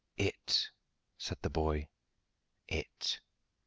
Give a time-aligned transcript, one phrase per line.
[0.17, 0.71] "It,"
[1.15, 1.87] said the boy.
[2.67, 3.19] It.